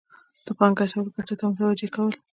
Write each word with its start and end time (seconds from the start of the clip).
د 0.45 0.47
پانګې 0.57 0.81
اچولو 0.83 1.11
ګټو 1.15 1.33
ته 1.39 1.45
متوجه 1.49 1.87
کول. 1.95 2.13